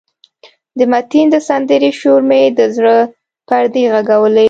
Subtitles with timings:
[0.77, 2.97] د متین د سندرې شور مې د زړه
[3.47, 4.39] پردې غږولې.